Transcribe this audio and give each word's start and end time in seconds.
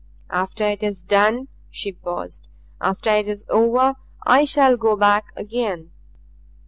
After 0.31 0.67
it 0.67 0.81
is 0.81 1.03
done" 1.03 1.47
she 1.69 1.91
paused 1.91 2.47
"after 2.81 3.11
it 3.11 3.27
is 3.27 3.45
over 3.49 3.93
I 4.25 4.45
shall 4.45 4.75
go 4.75 4.95
back 4.95 5.25
again. 5.35 5.91